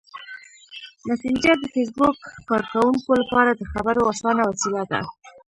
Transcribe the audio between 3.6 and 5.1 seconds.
خبرو اسانه وسیله ده.